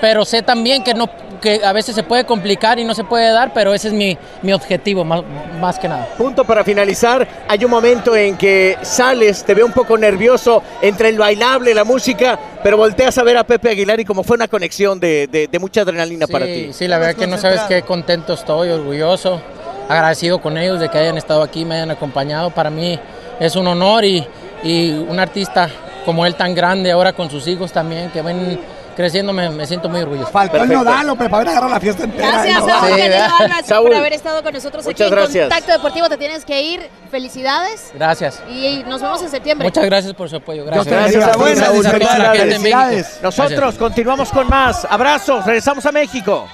[0.02, 3.32] pero sé también que no que a veces se puede complicar y no se puede
[3.32, 5.22] dar, pero ese es mi, mi objetivo más,
[5.60, 6.08] más, que nada.
[6.18, 11.10] Punto para finalizar, hay un momento en que sales, te veo un poco nervioso entre
[11.10, 14.48] el bailable, la música, pero volteas a ver a Pepe Aguilar y como fue una
[14.48, 16.74] conexión de, de, mucha adrenalina para ti.
[16.74, 19.42] Sí, la verdad que no sabes qué contento estoy, orgulloso.
[19.88, 22.50] agradecido con ellos de que hayan estado aquí, me hayan acompañado.
[22.52, 23.00] Para mí
[23.40, 24.26] es un honor y,
[24.64, 25.70] y un artista
[26.06, 28.60] como él tan grande ahora con sus hijos también, que ven
[28.96, 30.32] creciendo, me, me siento muy orgulloso.
[30.32, 32.44] Faltó el nodal, pero para haber agarrado la fiesta entera.
[32.44, 33.66] Gracias.
[33.66, 35.36] Saúl Sí, por haber estado con nosotros muchas aquí gracias.
[35.36, 36.10] en Contacto Deportivo.
[36.10, 36.90] Te tienes que ir.
[37.12, 37.92] Felicidades.
[37.94, 38.42] Gracias.
[38.50, 39.68] Y nos vemos en septiembre.
[39.68, 40.66] Muchas gracias por su apoyo.
[40.66, 40.88] Gracias.
[40.88, 41.56] Gracias, Saúl.
[41.56, 43.10] Saludos a toda la gente en México.
[43.22, 43.78] Nosotros Gracias.
[43.78, 44.86] continuamos con más.
[44.90, 46.48] Abrazos, regresamos a México.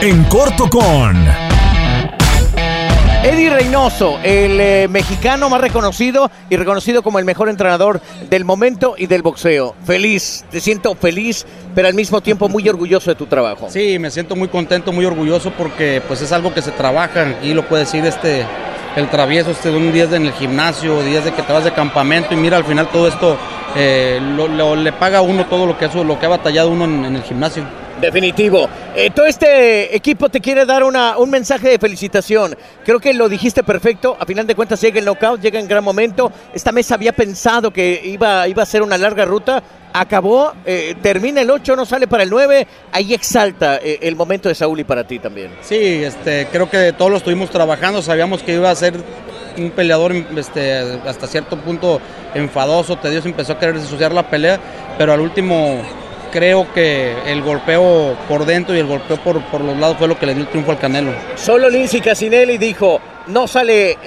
[0.00, 1.51] En corto con...
[3.24, 8.96] Eddie Reynoso, el eh, mexicano más reconocido y reconocido como el mejor entrenador del momento
[8.98, 9.76] y del boxeo.
[9.84, 13.68] Feliz, te siento feliz, pero al mismo tiempo muy orgulloso de tu trabajo.
[13.70, 17.54] Sí, me siento muy contento, muy orgulloso porque pues es algo que se trabaja y
[17.54, 18.44] lo puede decir este
[18.96, 21.72] el travieso este de un día en el gimnasio, días de que te vas de
[21.72, 23.38] campamento y mira al final todo esto
[23.76, 27.14] eh, lo- le paga a uno todo lo que lo que ha batallado uno en
[27.16, 27.62] el gimnasio.
[28.02, 28.68] Definitivo.
[28.96, 32.56] Eh, todo este equipo te quiere dar una, un mensaje de felicitación.
[32.84, 34.16] Creo que lo dijiste perfecto.
[34.18, 36.32] A final de cuentas llega el knockout, llega en gran momento.
[36.52, 39.62] Esta mesa había pensado que iba, iba a ser una larga ruta.
[39.92, 42.66] Acabó, eh, termina el 8, no sale para el 9.
[42.90, 45.52] Ahí exalta eh, el momento de Saúl y para ti también.
[45.60, 48.94] Sí, este, creo que todos lo estuvimos trabajando, sabíamos que iba a ser
[49.56, 52.00] un peleador este, hasta cierto punto
[52.34, 54.58] enfadoso, tedioso, empezó a querer ensuciar la pelea,
[54.98, 55.82] pero al último
[56.32, 60.18] creo que el golpeo por dentro y el golpeo por, por los lados fue lo
[60.18, 61.12] que le dio el triunfo al Canelo.
[61.36, 63.98] Solo Lindsay Casinelli dijo, no sale eh,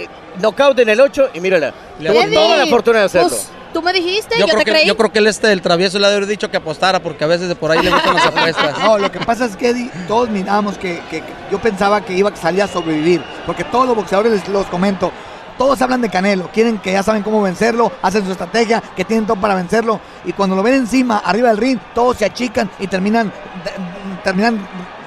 [0.41, 1.73] knockout en el 8 y mírala.
[1.99, 3.29] Le Tuvo toda la fortuna de hacerlo.
[3.29, 4.87] Pues, tú me dijiste, Yo yo, creo, te que, creí.
[4.87, 7.47] yo creo que el este del travieso le habría dicho que apostara porque a veces
[7.47, 8.79] de por ahí le gustan las apuestas.
[8.79, 12.13] No, lo que pasa es que Eddie, todos mirábamos que, que- que yo pensaba que
[12.13, 15.11] iba a salir a sobrevivir, porque todos los boxeadores les los comento,
[15.57, 19.25] todos hablan de Canelo, quieren que ya saben cómo vencerlo, hacen su estrategia, que tienen
[19.25, 22.87] todo para vencerlo, y cuando lo ven encima, arriba del ring, todos se achican y
[22.87, 24.59] terminan, de- terminan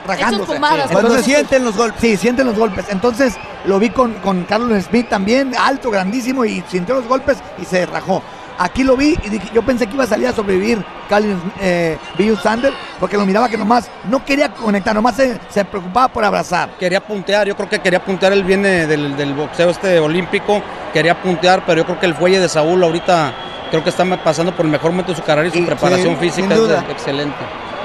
[0.07, 0.47] rajándose.
[0.59, 2.01] Cuando Entonces, sienten los golpes.
[2.01, 2.87] Sí, sienten los golpes.
[2.89, 3.35] Entonces
[3.67, 7.85] lo vi con, con Carlos Smith también, alto, grandísimo, y sintió los golpes y se
[7.85, 8.23] rajó.
[8.59, 11.97] Aquí lo vi y dije, yo pensé que iba a salir a sobrevivir Calvin eh,
[12.17, 16.25] Bill Sander, porque lo miraba que nomás no quería conectar, nomás se, se preocupaba por
[16.25, 16.71] abrazar.
[16.79, 20.61] Quería puntear, yo creo que quería puntear, él viene del, del boxeo este olímpico,
[20.93, 23.33] quería puntear, pero yo creo que el fuelle de Saúl ahorita
[23.71, 26.29] creo que está pasando por el mejor momento de su carrera y su preparación sí,
[26.31, 27.37] física es excelente.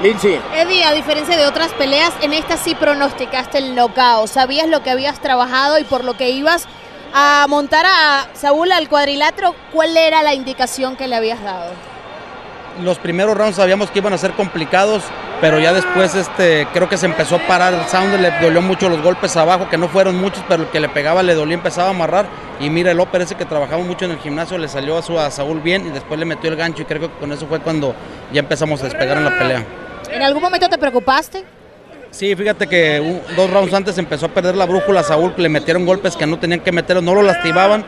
[0.02, 0.40] Lindsay.
[0.56, 4.26] Eddie, a diferencia de otras peleas, en esta sí pronosticaste el knockout.
[4.26, 6.66] Sabías lo que habías trabajado y por lo que ibas
[7.16, 11.70] a montar a Saúl al cuadrilátero, ¿cuál era la indicación que le habías dado?
[12.82, 15.04] Los primeros rounds sabíamos que iban a ser complicados,
[15.40, 18.88] pero ya después este, creo que se empezó a parar el sound, le dolió mucho
[18.88, 21.86] los golpes abajo, que no fueron muchos, pero el que le pegaba le dolía, empezaba
[21.86, 22.26] a amarrar.
[22.58, 25.16] Y mira, el Oper ese que trabajaba mucho en el gimnasio le salió a, su,
[25.16, 27.60] a Saúl bien y después le metió el gancho y creo que con eso fue
[27.60, 27.94] cuando
[28.32, 29.64] ya empezamos a despegar en la pelea.
[30.10, 31.44] ¿En algún momento te preocupaste?
[32.14, 35.84] Sí, fíjate que un- dos rounds antes empezó a perder la brújula Saúl, le metieron
[35.84, 37.84] golpes que no tenían que meterlo, no lo lastimaban,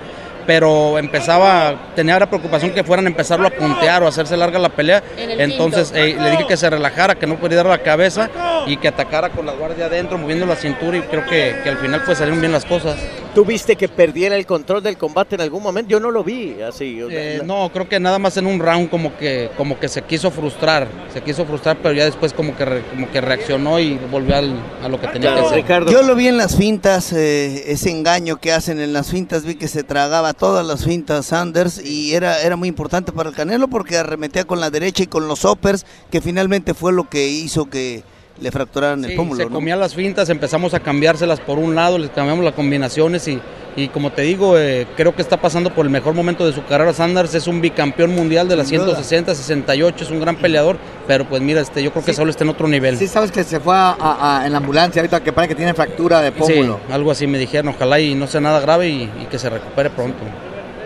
[0.49, 4.59] pero empezaba, tenía la preocupación que fueran a empezarlo a puntear o a hacerse larga
[4.59, 5.01] la pelea.
[5.17, 8.29] En el Entonces eh, le dije que se relajara, que no pudiera dar la cabeza
[8.67, 11.79] y que atacara con la guardia adentro, moviendo la cintura y creo que, que al
[11.79, 12.97] final pues salieron bien las cosas.
[13.37, 15.91] ¿Tú viste que perdiera el control del combate en algún momento?
[15.91, 17.01] Yo no lo vi así.
[17.11, 20.31] Eh, no, creo que nada más en un round como que como que se quiso
[20.31, 24.37] frustrar, se quiso frustrar, pero ya después como que re- como que reaccionó y volvió
[24.37, 25.59] al- a lo que tenía Claro, que hacer.
[25.59, 25.93] Ricardo.
[25.93, 29.57] Yo lo vi en las fintas, eh, ese engaño que hacen en las fintas, vi
[29.57, 33.69] que se tragaba todas las fintas Sanders y era, era muy importante para el Canelo
[33.69, 37.67] porque arremetía con la derecha y con los uppers, que finalmente fue lo que hizo
[37.69, 38.03] que
[38.41, 39.39] le fracturaran el Sí, pómulo.
[39.39, 39.55] se ¿no?
[39.55, 43.41] comía las fintas, empezamos a cambiárselas por un lado, les cambiamos las combinaciones y,
[43.77, 46.65] y como te digo, eh, creo que está pasando por el mejor momento de su
[46.65, 46.93] carrera.
[46.93, 48.89] Sanders es un bicampeón mundial de las Sin duda.
[49.03, 52.17] 160, 68, es un gran peleador, pero pues mira, este, yo creo que Sí.
[52.17, 52.97] Saúl está en otro nivel.
[52.99, 55.57] Sí, sabes que se fue a- a- a- en la ambulancia ahorita que parece que
[55.57, 56.81] tiene fractura de Sí, pómulo.
[56.91, 59.91] algo así me dijeron, ojalá y no sea nada grave y, y que se recupere
[59.91, 60.19] pronto.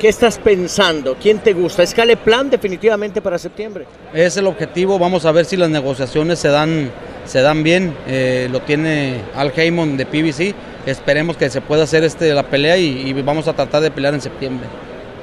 [0.00, 1.14] ¿Qué estás pensando?
[1.20, 1.82] ¿Quién te gusta?
[1.82, 3.84] ¿Escale plan definitivamente para septiembre?
[4.14, 6.90] Es el objetivo, vamos a ver si las negociaciones se dan,
[7.26, 7.94] se dan bien.
[8.08, 10.54] Eh, lo tiene Al Heyman de PBC.
[10.86, 14.22] Esperemos que se pueda hacer este, la pelea y vamos a tratar de pelear en
[14.22, 14.66] septiembre.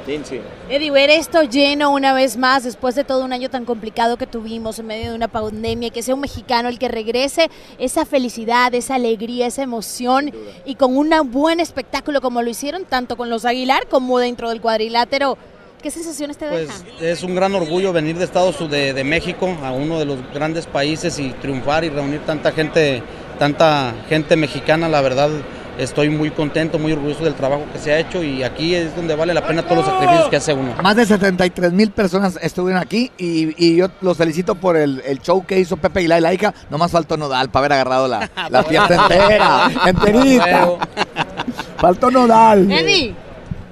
[0.07, 0.41] Lindsay.
[0.69, 4.25] Eddie, ver esto lleno una vez más después de todo un año tan complicado que
[4.25, 8.73] tuvimos en medio de una pandemia, que sea un mexicano el que regrese, esa felicidad,
[8.73, 10.31] esa alegría, esa emoción
[10.65, 14.61] y con un buen espectáculo como lo hicieron tanto con los Aguilar como dentro del
[14.61, 15.37] cuadrilátero.
[15.81, 16.87] ¿Qué sensaciones te Pues dejan?
[17.01, 20.17] es un gran orgullo venir de Estados Unidos, de, de México, a uno de los
[20.33, 23.03] grandes países y triunfar y reunir tanta gente,
[23.37, 25.29] tanta gente mexicana, la verdad
[25.77, 29.15] estoy muy contento, muy orgulloso del trabajo que se ha hecho y aquí es donde
[29.15, 30.73] vale la pena todos los sacrificios que hace uno.
[30.81, 35.19] Más de 73 mil personas estuvieron aquí y, y yo los felicito por el, el
[35.21, 36.53] show que hizo Pepe Aguilar y la Ica.
[36.69, 40.67] Nomás faltó Nodal para haber agarrado la, la fiesta entera, enterita.
[41.77, 42.71] Faltó Nodal.
[42.71, 43.26] Eddie.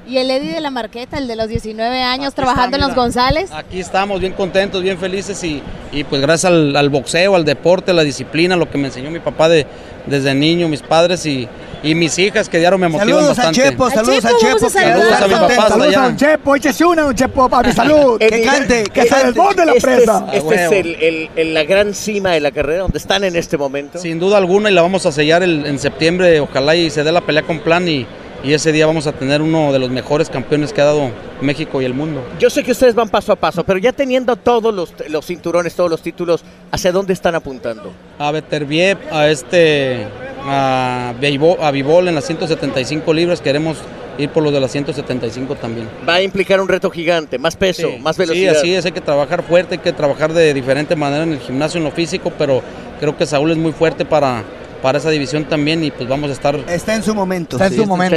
[0.07, 3.49] ¿Y el Eddie de la Marqueta, el de los 19 años, trabajando en los González?
[3.51, 7.89] Aquí estamos bien contentos, bien felices y, y pues gracias al, al boxeo, al deporte,
[7.91, 9.65] a la disciplina, lo que me enseñó mi papá de,
[10.05, 11.47] desde niño, mis padres y,
[11.81, 13.61] y mis hijas que diario me motivan Saludos a bastante.
[13.63, 14.69] Chepo, saludos a Chepo.
[14.69, 18.17] Saludos a mi papá Saludos a un Chepo, échese una, un Chepo, papi, salud.
[18.21, 19.25] Eh, Que cante, que se cante.
[19.27, 20.27] desborde la Este es, presa.
[20.31, 23.57] este es el, el- el- la gran cima de la carrera donde están en este
[23.57, 23.97] momento.
[23.97, 27.11] Sin duda alguna y la vamos a sellar el- en septiembre, ojalá y se dé
[27.11, 28.05] la pelea con plan y,
[28.43, 31.09] y ese día vamos a tener uno de los mejores campeones que ha dado
[31.41, 32.21] México y el mundo.
[32.39, 35.73] Yo sé que ustedes van paso a paso, pero ya teniendo todos los, los cinturones,
[35.75, 37.91] todos los títulos, ¿hacia dónde están apuntando?
[38.19, 40.05] A Beterbiev, a este,
[40.43, 43.77] a a en las 175 libras, queremos
[44.17, 45.87] ir por los de las 175 también.
[46.07, 48.55] Va a implicar un reto gigante, más peso, más Sí, velocidad.
[48.57, 51.79] así es, hay que trabajar fuerte, hay que trabajar de diferente manera en el gimnasio,
[51.79, 52.61] en lo físico, pero
[52.99, 54.43] creo que Saúl es muy fuerte para,
[54.81, 56.55] para esa división también y pues vamos a estar...
[56.67, 57.55] Está en su momento.
[57.57, 58.15] Está en Sí, su está momento,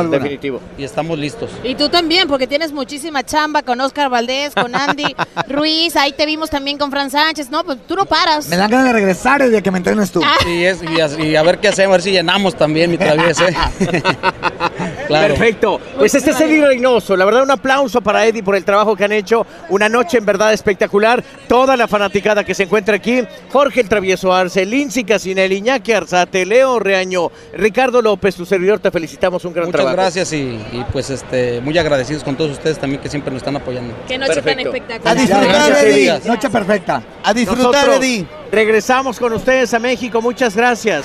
[0.00, 0.10] en su.
[0.10, 0.60] Definitivo.
[0.78, 1.50] Y estamos listos.
[1.62, 5.14] Y tú también, porque tienes muchísima chamba con Oscar Valdés, con Andy
[5.48, 8.48] Ruiz, ahí te vimos también con Fran Sánchez, no, pues tú no paras.
[8.48, 10.22] Me dan ganas de regresar el día que me entrenes tú.
[10.46, 12.98] Y, es, y, as- y a ver qué hacemos, a ver si llenamos también mi
[12.98, 13.48] traviesa.
[13.48, 13.54] ¿eh?
[15.06, 15.34] claro.
[15.34, 15.80] Perfecto.
[15.98, 17.16] Pues este es Eddie Reynoso.
[17.16, 19.46] La verdad, un aplauso para Eddie por el trabajo que han hecho.
[19.68, 21.22] Una noche en verdad espectacular.
[21.48, 23.22] Toda la fanaticada que se encuentra aquí.
[23.52, 28.78] Jorge el Travieso Arce, Lindsay Casinelli, Iñaki Arzate, Leo Reaño, Ricardo López, tu servidor.
[28.80, 29.44] Te felicitamos.
[29.44, 29.96] Un gran Muchas trabajo.
[29.96, 30.36] gracias y,
[30.72, 33.94] y, pues este muy agradecidos con todos ustedes también que siempre nos están apoyando.
[34.08, 34.70] Qué noche Perfecto.
[34.70, 35.16] tan A espectacular.
[35.16, 36.20] disfrutar, Gracias, Eddie.
[36.24, 37.02] Noche perfecta.
[37.22, 38.26] A disfrutar, Nosotros Eddie.
[38.52, 40.20] regresamos con ustedes a México.
[40.20, 41.04] Muchas gracias.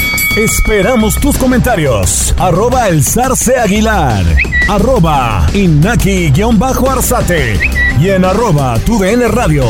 [0.37, 2.33] Esperamos tus comentarios.
[2.39, 4.23] Arroba el zarce aguilar.
[4.69, 7.59] Arroba inaki-arzate.
[7.99, 9.65] Y en arroba tu DN radio.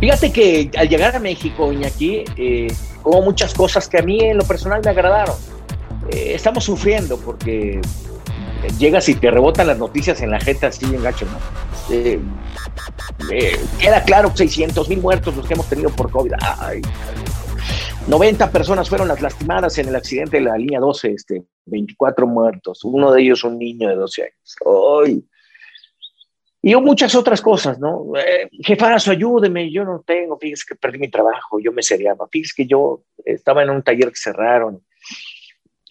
[0.00, 4.38] Fíjate que al llegar a México, Iñaki, eh, hubo muchas cosas que a mí en
[4.38, 5.36] lo personal me agradaron.
[6.08, 7.82] Eh, estamos sufriendo porque
[8.78, 11.36] llegas y te rebotan las noticias en la jeta así en gacho, ¿no?
[11.90, 12.20] Eh,
[13.30, 16.32] eh, queda claro, 600 mil muertos los que hemos tenido por COVID.
[16.58, 16.82] Ay,
[18.06, 22.84] 90 personas fueron las lastimadas en el accidente de la línea 12, este, 24 muertos,
[22.84, 24.56] uno de ellos un niño de 12 años.
[25.04, 25.24] ¡Ay!
[26.66, 28.12] Y muchas otras cosas, ¿no?
[28.16, 32.54] Eh, jefazo, ayúdeme, yo no tengo, fíjese que perdí mi trabajo, yo me seriaba, fíjese
[32.56, 34.82] que yo estaba en un taller que cerraron.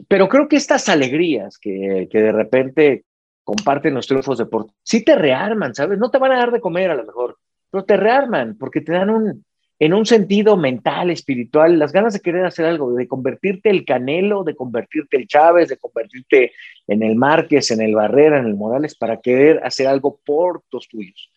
[0.07, 3.05] Pero creo que estas alegrías que, que de repente
[3.43, 5.99] comparten los triunfos deportivos, sí te rearman, ¿sabes?
[5.99, 7.37] No te van a dar de comer a lo mejor,
[7.69, 9.43] pero te rearman porque te dan un,
[9.79, 14.43] en un sentido mental, espiritual, las ganas de querer hacer algo, de convertirte el Canelo,
[14.43, 16.53] de convertirte el Chávez, de convertirte
[16.87, 20.87] en el Márquez, en el Barrera, en el Morales, para querer hacer algo por tus
[20.87, 21.29] tuyos.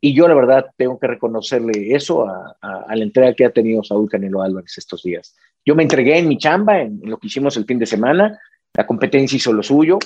[0.00, 4.10] Y yo la verdad tengo que reconocerle eso a, la entrega que ha tenido Saúl
[4.10, 5.34] Canelo Álvarez estos días.
[5.64, 8.38] Yo me entregué en mi chamba, en, en lo que hicimos el fin de semana,
[8.74, 9.98] la competencia hizo lo suyo,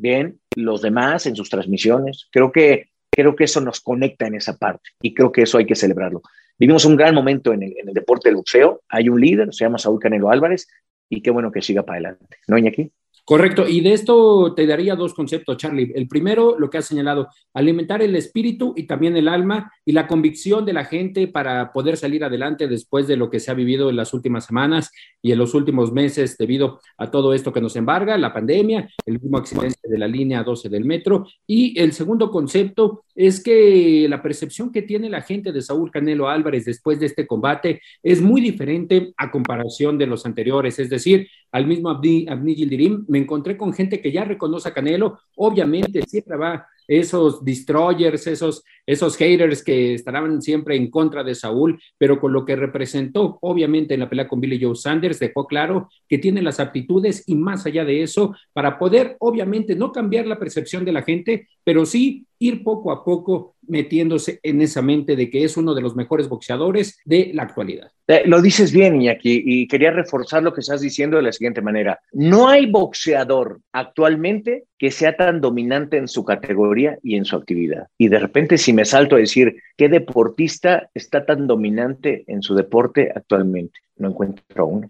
[0.00, 2.28] bien, los demás en sus transmisiones.
[2.30, 5.66] Creo que, creo que eso nos conecta en esa parte y creo que eso hay
[5.66, 6.22] que celebrarlo.
[6.58, 8.82] Vivimos un gran momento en el, en el deporte del boxeo.
[8.88, 10.68] Hay un líder, se llama Saúl Canelo Álvarez,
[11.08, 12.36] y qué bueno que siga para adelante.
[12.46, 12.92] ¿No, Iñaki?
[13.24, 15.92] Correcto, y de esto te daría dos conceptos, Charlie.
[15.94, 20.06] El primero, lo que has señalado, alimentar el espíritu y también el alma y la
[20.06, 23.90] convicción de la gente para poder salir adelante después de lo que se ha vivido
[23.90, 24.90] en las últimas semanas
[25.22, 29.14] y en los últimos meses debido a todo esto que nos embarga, la pandemia, el
[29.14, 31.26] último accidente de la línea 12 del metro.
[31.46, 36.28] Y el segundo concepto es que la percepción que tiene la gente de Saúl Canelo
[36.28, 41.28] Álvarez después de este combate es muy diferente a comparación de los anteriores, es decir,
[41.52, 46.02] al mismo Abdi, Abdi Gildirim, me encontré con gente que ya reconoce a Canelo, obviamente
[46.06, 52.20] siempre va esos destroyers, esos, esos haters que estarán siempre en contra de Saúl, pero
[52.20, 56.18] con lo que representó, obviamente, en la pelea con Billy Joe Sanders, dejó claro que
[56.18, 60.84] tiene las aptitudes y más allá de eso, para poder, obviamente, no cambiar la percepción
[60.84, 65.44] de la gente, pero sí ir poco a poco metiéndose en esa mente de que
[65.44, 67.90] es uno de los mejores boxeadores de la actualidad.
[68.06, 71.62] Eh, lo dices bien, Iñaki, y quería reforzar lo que estás diciendo de la siguiente
[71.62, 72.00] manera.
[72.12, 77.86] No hay boxeador actualmente que sea tan dominante en su categoría y en su actividad.
[77.96, 82.54] Y de repente, si me salto a decir, ¿qué deportista está tan dominante en su
[82.54, 83.78] deporte actualmente?
[83.96, 84.88] No encuentro uno.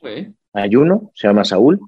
[0.55, 1.81] Uno, se llama Saúl,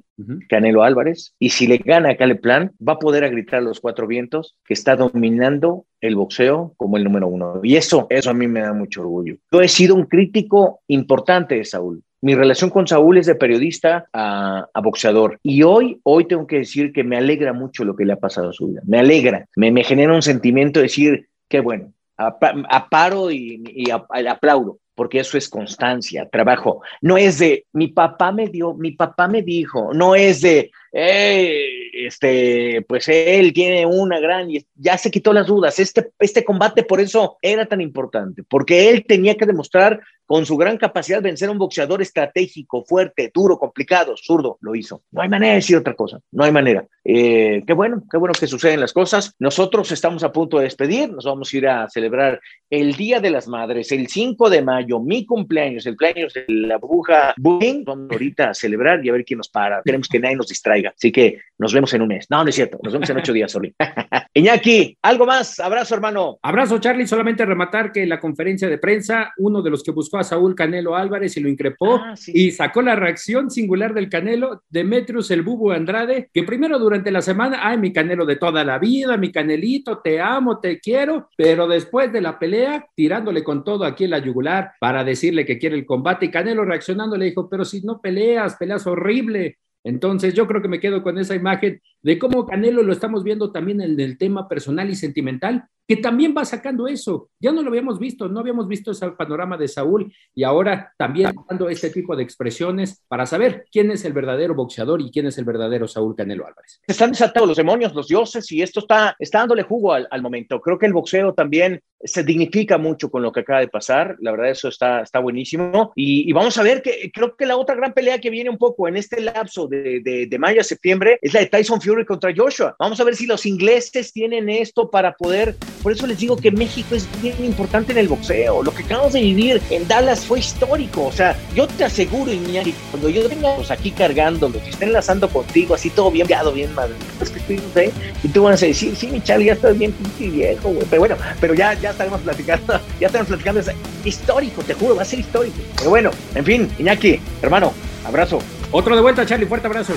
[0.48, 3.80] Canelo Álvarez, y si le gana a Caleplan, va a poder a gritar a los
[3.80, 7.60] cuatro vientos que está dominando el boxeo como el número uno.
[7.62, 9.36] Y eso, eso a mí me da mucho orgullo.
[9.50, 12.02] Yo he sido un crítico importante de Saúl.
[12.20, 15.40] Mi relación con Saúl es de periodista a, boxeador.
[15.42, 18.50] Y hoy, hoy tengo que decir que me alegra mucho lo que le ha pasado
[18.50, 18.82] a su vida.
[18.86, 24.78] Me alegra, me, me genera un sentimiento de decir, qué bueno, aparo y, y aplaudo
[24.94, 26.82] porque eso es constancia, trabajo.
[27.00, 32.84] No es de mi papá me dio, mi papá me dijo, no es de, este,
[32.88, 35.78] pues él tiene una gran, y ya se quitó las dudas.
[35.78, 40.00] Este, este combate por eso era tan importante, porque él tenía que demostrar
[40.32, 44.74] con su gran capacidad de vencer a un boxeador estratégico, fuerte, duro, complicado, zurdo, lo
[44.74, 45.02] hizo.
[45.10, 46.86] No hay manera de decir otra cosa, no hay manera.
[47.04, 49.34] Eh, qué bueno, qué bueno que suceden las cosas.
[49.38, 53.28] Nosotros estamos a punto de despedir, nos vamos a ir a celebrar el Día de
[53.28, 57.84] las Madres, el 5 de mayo, mi cumpleaños, el cumpleaños de la bruja Booking.
[57.84, 59.82] Vamos ahorita a celebrar y a ver quién nos para.
[59.84, 60.94] Queremos que nadie nos distraiga.
[60.96, 62.30] Así que nos vemos en un mes.
[62.30, 63.74] No, no es cierto, nos vemos en ocho días, Soli.
[64.32, 65.60] Iñaki, algo más.
[65.60, 66.38] Abrazo, hermano.
[66.40, 67.06] Abrazo, Charlie.
[67.06, 70.96] Solamente rematar que en la conferencia de prensa, uno de los que buscó Saúl Canelo
[70.96, 75.72] Álvarez y lo increpó ah, y sacó la reacción singular del Canelo, Demetrius el Bubu
[75.72, 79.98] Andrade, que primero durante la semana, ay, mi Canelo de toda la vida, mi Canelito,
[79.98, 84.18] te amo, te quiero, pero después de la pelea, tirándole con todo aquí en la
[84.18, 88.00] yugular para decirle que quiere el combate y Canelo reaccionando le dijo, pero si no
[88.00, 92.82] peleas, peleas horrible, entonces, yo creo que me quedo con esa imagen de cómo Canelo
[92.82, 97.30] lo estamos viendo también en el tema personal y sentimental, que también va sacando eso.
[97.40, 101.32] Ya no lo habíamos visto, no habíamos visto ese panorama de Saúl y ahora también
[101.48, 105.38] dando este tipo de expresiones para saber quién es el verdadero boxeador y quién es
[105.38, 106.80] el verdadero Saúl Canelo Álvarez.
[106.86, 110.60] Están desatados los demonios, los dioses y esto está, está dándole jugo al, al momento.
[110.60, 114.16] Creo que el boxeo también se dignifica mucho con lo que acaba de pasar.
[114.20, 115.92] La verdad, eso está, está buenísimo.
[115.94, 118.88] Y, vamos a ver que creo que la otra gran pelea que viene un poco
[118.88, 122.74] en este lapso de, de, mayo a septiembre es la de Tyson Fury contra Joshua.
[122.78, 125.56] Vamos a ver si los ingleses tienen esto para poder.
[125.82, 128.62] Por eso les digo que México es bien importante en el boxeo.
[128.62, 131.06] Lo que acabamos de vivir en Dallas fue histórico.
[131.06, 135.28] O sea, yo te aseguro, Iñaki, cuando yo tenga aquí cargando, los que estén enlazando
[135.28, 136.94] contigo, así todo bien bien madre.
[137.20, 140.70] Es que estoy, Y tú vas a decir, sí, mi Charlie, ya estás bien viejo,
[140.70, 140.86] güey.
[140.88, 143.70] Pero bueno, pero ya, ya estaremos platicando, ya estaremos platicando, es
[144.04, 145.56] histórico, te juro, va a ser histórico.
[145.76, 147.72] Pero bueno, en fin, Iñaki, hermano,
[148.04, 148.38] abrazo.
[148.70, 149.92] Otro de vuelta, Charlie, fuerte abrazo.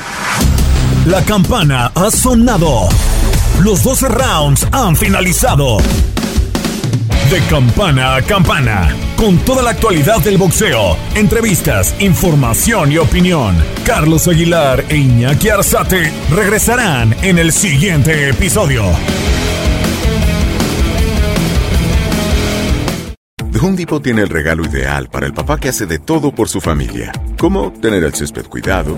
[1.06, 2.89] La campana ha sonado.
[3.62, 5.78] Los 12 rounds han finalizado.
[7.30, 13.56] De campana a campana, con toda la actualidad del boxeo, entrevistas, información y opinión.
[13.86, 18.84] Carlos Aguilar e Iñaki Arzate regresarán en el siguiente episodio.
[23.51, 26.49] The Home Depot tiene el regalo ideal para el papá que hace de todo por
[26.49, 28.97] su familia, como tener el césped cuidado